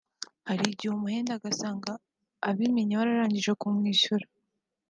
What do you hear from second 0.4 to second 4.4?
hari igihe amuhenda ugasanga abimenye yararangije kumwishyura